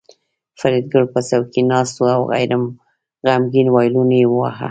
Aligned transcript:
فریدګل 0.59 1.05
په 1.13 1.19
څوکۍ 1.29 1.61
ناست 1.71 1.95
و 1.99 2.03
او 2.15 2.21
غمګین 3.27 3.67
وایلون 3.71 4.09
یې 4.17 4.23
واهه 4.29 4.59